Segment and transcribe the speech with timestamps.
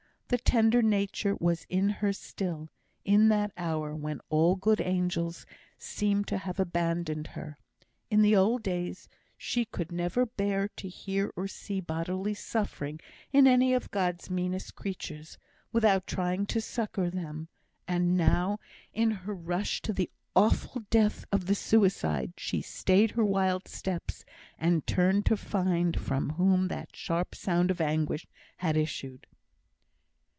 [0.33, 2.69] The tender nature was in her still,
[3.03, 5.45] in that hour when all good angels
[5.77, 7.57] seemed to have abandoned her.
[8.09, 13.01] In the old days she could never bear to hear or see bodily suffering
[13.33, 15.37] in any of God's meanest creatures,
[15.73, 17.49] without trying to succour them;
[17.85, 18.57] and now,
[18.93, 24.23] in her rush to the awful death of the suicide, she stayed her wild steps,
[24.57, 28.25] and turned to find from whom that sharp sound of anguish
[28.55, 29.27] had issued.